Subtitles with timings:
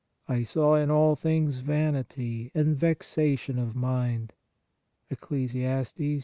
[0.27, 4.33] I saw in all things vanity and vexation of mind"
[5.11, 5.53] (Eccles.